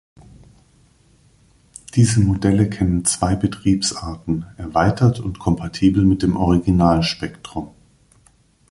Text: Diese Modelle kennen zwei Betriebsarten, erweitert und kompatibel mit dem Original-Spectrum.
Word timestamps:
Diese 1.93 2.21
Modelle 2.21 2.67
kennen 2.67 3.05
zwei 3.05 3.35
Betriebsarten, 3.35 4.45
erweitert 4.57 5.19
und 5.19 5.37
kompatibel 5.37 6.03
mit 6.05 6.23
dem 6.23 6.37
Original-Spectrum. 6.37 7.69